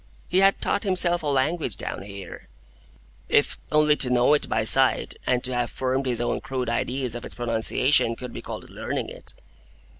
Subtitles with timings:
[0.29, 5.43] He had taught himself a language down here,—if only to know it by sight, and
[5.43, 9.35] to have formed his own crude ideas of its pronunciation, could be called learning it.